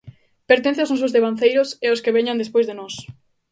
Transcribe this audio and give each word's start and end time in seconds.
Pertence 0.49 0.79
aos 0.81 0.91
nosos 0.93 1.13
devanceiros 1.17 1.69
e 1.83 1.85
aos 1.87 2.01
que 2.03 2.15
veñan 2.17 2.41
despois 2.41 2.65
de 2.67 2.77
nós. 2.79 2.93